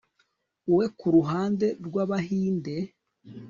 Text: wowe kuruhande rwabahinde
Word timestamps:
wowe 0.69 0.85
kuruhande 0.99 1.67
rwabahinde 1.85 2.75